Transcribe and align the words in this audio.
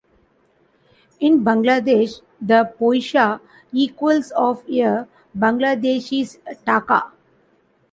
In 1.19 1.43
Bangladesh, 1.45 2.21
the 2.41 2.73
"poisha" 2.79 3.39
equals 3.71 4.31
of 4.31 4.67
a 4.67 5.07
Bangladeshi 5.37 6.39
taka. 6.65 7.11